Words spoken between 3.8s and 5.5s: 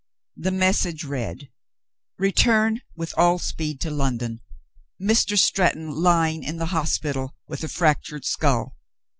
to London. Mr.